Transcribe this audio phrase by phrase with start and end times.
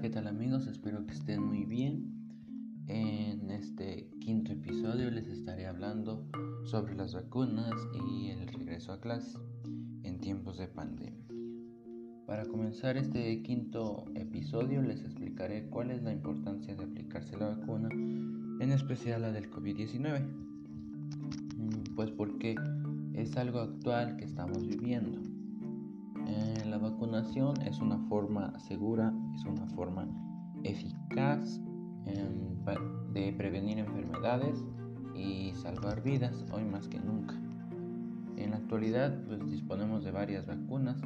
[0.00, 0.66] ¿qué tal amigos?
[0.68, 2.12] Espero que estén muy bien.
[2.86, 6.28] En este quinto episodio les estaré hablando
[6.64, 7.72] sobre las vacunas
[8.08, 9.36] y el regreso a clase
[10.04, 11.26] en tiempos de pandemia.
[12.24, 17.88] Para comenzar este quinto episodio les explicaré cuál es la importancia de aplicarse la vacuna,
[17.90, 20.20] en especial la del COVID-19.
[21.56, 22.54] Mm, pues porque
[23.14, 25.33] es algo actual que estamos viviendo
[27.18, 30.06] eh, es una forma segura, es una forma
[30.62, 31.60] eficaz
[32.06, 32.54] em,
[33.12, 34.64] de prevenir enfermedades
[35.14, 37.34] y salvar vidas hoy más que nunca.
[38.36, 41.00] En la actualidad pues, disponemos de varias vacunas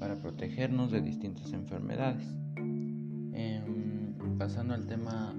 [0.00, 2.26] para protegernos de distintas enfermedades.
[2.56, 5.34] Em, pasando al tema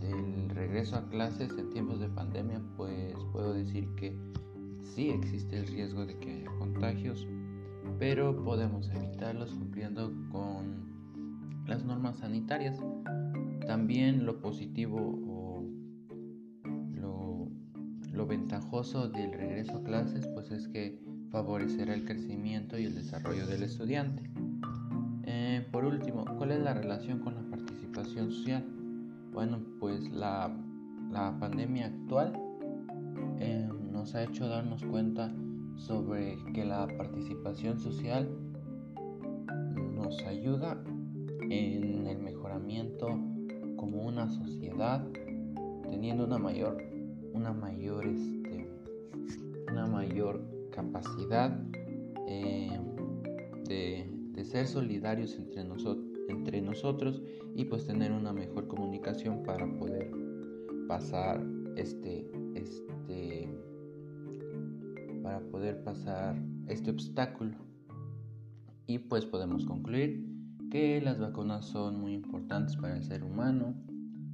[0.00, 4.16] del regreso a clases en tiempos de pandemia, pues puedo decir que
[4.82, 7.26] sí existe el riesgo de que haya contagios,
[7.98, 10.90] pero podemos evitarlos cumpliendo con
[11.66, 12.78] las normas sanitarias.
[13.66, 15.64] También lo positivo o
[18.12, 21.00] lo, ventajoso del regreso a clases pues es que
[21.30, 24.30] favorecerá el crecimiento y el desarrollo del estudiante.
[25.24, 28.64] Eh, por último, ¿cuál es la relación con la participación social?
[29.32, 30.54] Bueno, pues la,
[31.10, 32.32] la pandemia actual
[33.40, 35.32] eh, nos ha hecho darnos cuenta
[35.76, 38.28] sobre que la participación social
[39.94, 40.82] nos ayuda
[41.50, 43.06] en el mejoramiento
[43.76, 45.06] como una sociedad
[45.88, 46.82] teniendo una mayor
[47.32, 48.68] una mayor este,
[49.70, 51.58] una mayor capacidad
[52.26, 52.78] eh,
[53.68, 57.22] de, de, ser solidarios entre, nosotros entre nosotros
[57.54, 60.10] y pues tener una mejor comunicación para poder
[60.88, 61.44] pasar
[61.76, 63.48] este, este
[65.42, 66.36] poder pasar
[66.68, 67.56] este obstáculo.
[68.86, 70.26] Y pues podemos concluir
[70.70, 73.74] que las vacunas son muy importantes para el ser humano,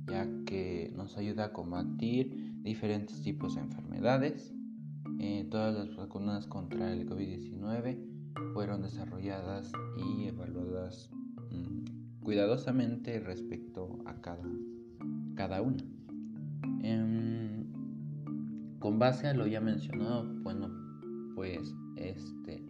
[0.07, 4.55] ya que nos ayuda a combatir diferentes tipos de enfermedades.
[5.19, 7.99] Eh, todas las vacunas contra el COVID-19
[8.53, 11.11] fueron desarrolladas y evaluadas
[11.51, 14.45] mm, cuidadosamente respecto a cada,
[15.35, 15.83] cada una.
[16.83, 17.67] Em,
[18.79, 20.69] con base a lo ya mencionado, bueno,
[21.37, 22.67] pues este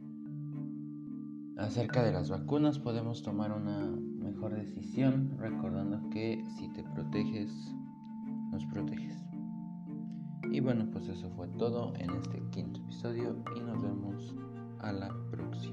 [1.56, 7.50] acerca de las vacunas podemos tomar una mejor decisión recordando que si te proteges
[8.50, 9.16] nos proteges.
[10.50, 14.34] Y bueno pues eso fue todo en este quinto episodio y nos vemos
[14.80, 15.65] a la próxima